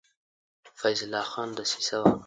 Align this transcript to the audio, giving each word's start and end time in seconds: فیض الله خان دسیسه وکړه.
فیض 0.79 0.99
الله 1.05 1.25
خان 1.31 1.49
دسیسه 1.57 1.95
وکړه. 1.99 2.17